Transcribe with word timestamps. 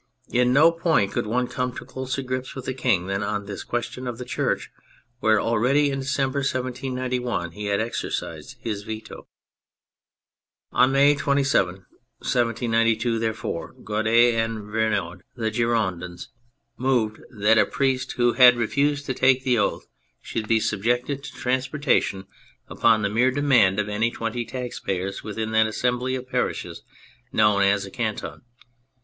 In 0.31 0.51
no 0.51 0.71
point 0.71 1.11
could 1.11 1.27
one 1.27 1.45
come 1.45 1.73
to 1.75 1.85
closer 1.85 2.23
grips 2.23 2.55
with 2.55 2.65
the 2.65 2.73
King 2.73 3.05
than 3.05 3.21
on 3.21 3.45
this 3.45 3.63
question 3.63 4.07
of 4.07 4.17
the 4.17 4.25
Church, 4.25 4.71
where 5.19 5.39
already, 5.39 5.91
in 5.91 5.99
December 5.99 6.39
1791, 6.39 7.51
he 7.51 7.67
had 7.67 7.79
exercised 7.79 8.55
his 8.61 8.81
veto. 8.81 9.27
On 10.71 10.91
May 10.91 11.13
27, 11.13 11.85
1792, 12.17 13.19
therefore, 13.19 13.73
Guadet 13.73 14.33
and 14.33 14.63
Vergniaud, 14.71 15.21
the 15.35 15.51
Girondins, 15.51 16.29
moved 16.77 17.21
that 17.29 17.59
a 17.59 17.65
priest 17.67 18.09
250 18.09 18.15
THE 18.15 18.17
FRENCH 18.17 18.17
REVOLUTION 18.17 18.17
who 18.17 18.33
had 18.33 18.57
refused 18.57 19.05
to 19.05 19.13
take 19.13 19.43
the 19.43 19.59
oath 19.59 19.85
should 20.19 20.47
be 20.47 20.59
subjected 20.59 21.23
to 21.23 21.31
transportation 21.31 22.25
upon 22.67 23.03
the 23.03 23.09
mere 23.11 23.29
demand 23.29 23.77
of 23.77 23.87
any 23.87 24.09
twenty 24.09 24.45
taxpayers 24.45 25.23
within 25.23 25.51
that 25.51 25.67
assembly 25.67 26.15
of 26.15 26.27
parishes 26.27 26.81
known 27.31 27.61
as 27.61 27.85
a" 27.85 27.91
Canton." 27.91 28.41